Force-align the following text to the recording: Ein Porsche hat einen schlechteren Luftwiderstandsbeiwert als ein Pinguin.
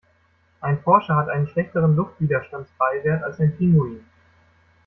Ein 0.61 0.81
Porsche 0.81 1.15
hat 1.15 1.29
einen 1.29 1.47
schlechteren 1.47 1.95
Luftwiderstandsbeiwert 1.95 3.21
als 3.21 3.39
ein 3.39 3.55
Pinguin. 3.55 4.03